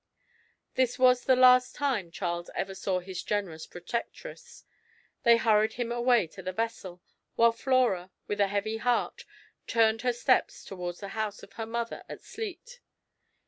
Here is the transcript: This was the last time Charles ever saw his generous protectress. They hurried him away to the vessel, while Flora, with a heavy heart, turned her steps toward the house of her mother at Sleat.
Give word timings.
This 0.73 0.97
was 0.97 1.25
the 1.25 1.35
last 1.35 1.75
time 1.75 2.09
Charles 2.09 2.49
ever 2.55 2.73
saw 2.73 3.01
his 3.01 3.21
generous 3.21 3.67
protectress. 3.67 4.63
They 5.21 5.37
hurried 5.37 5.73
him 5.73 5.91
away 5.91 6.25
to 6.29 6.41
the 6.41 6.51
vessel, 6.51 7.03
while 7.35 7.51
Flora, 7.51 8.09
with 8.25 8.39
a 8.41 8.47
heavy 8.47 8.77
heart, 8.77 9.25
turned 9.67 10.01
her 10.01 10.11
steps 10.13 10.65
toward 10.65 10.97
the 10.97 11.09
house 11.09 11.43
of 11.43 11.53
her 11.53 11.67
mother 11.67 12.03
at 12.09 12.23
Sleat. 12.23 12.79